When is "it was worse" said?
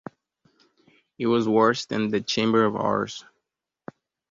1.19-1.85